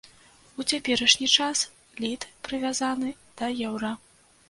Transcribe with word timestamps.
У 0.61 0.65
цяперашні 0.71 1.27
час 1.37 1.57
літ 2.01 2.27
прывязаны 2.51 3.17
да 3.39 3.55
еўра. 3.71 3.97